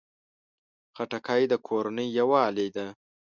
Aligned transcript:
خټکی 0.95 1.43
د 1.51 1.53
کورنۍ 1.67 2.07
یووالي 2.17 2.67
ده. 2.75 2.87